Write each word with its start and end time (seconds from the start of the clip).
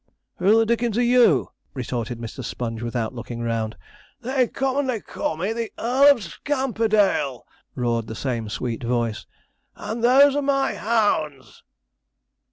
'Who 0.39 0.57
the 0.57 0.65
Dickens 0.65 0.97
are 0.97 1.03
you?' 1.03 1.51
retorted 1.75 2.17
Mr. 2.17 2.43
Sponge, 2.43 2.81
without 2.81 3.13
looking 3.13 3.41
round. 3.41 3.77
'They 4.21 4.47
commonly 4.47 4.99
call 4.99 5.37
me 5.37 5.53
the 5.53 5.71
EARL 5.77 6.15
OF 6.15 6.23
SCAMPERDALE,' 6.23 7.45
roared 7.75 8.07
the 8.07 8.15
same 8.15 8.49
sweet 8.49 8.81
voice, 8.83 9.27
'and 9.75 10.03
those 10.03 10.35
are 10.35 10.41
my 10.41 10.73
hounds.' 10.73 11.61